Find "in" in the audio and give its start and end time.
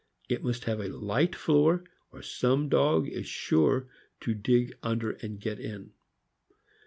5.59-5.91